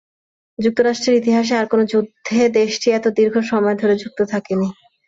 যুক্তরাষ্ট্রের 0.59 1.19
ইতিহাসে 1.21 1.53
আর 1.57 1.67
কোনো 1.71 1.83
যুদ্ধে 1.85 2.39
দেশটি 2.57 2.87
এত 2.91 3.05
দীর্ঘ 3.17 3.35
সময় 3.51 3.75
ধরে 3.81 3.95
যুক্ত 4.01 4.19
থাকেনি। 4.31 4.67